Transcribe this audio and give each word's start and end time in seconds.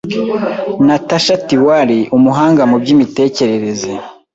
Natasha 0.87 1.35
Tiwari 1.47 1.99
umuhanga 2.17 2.61
mu 2.69 2.77
by'imitekerereze 2.81 3.91